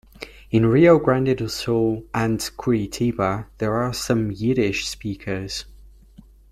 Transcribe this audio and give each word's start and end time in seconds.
In 0.49 0.65
Rio 0.65 0.97
Grande 0.97 1.37
do 1.37 1.47
Sul 1.47 2.03
and 2.11 2.39
Curitiba 2.57 3.45
there 3.59 3.75
are 3.75 3.93
some 3.93 4.31
Yiddish 4.31 4.87
speakers. 4.87 5.65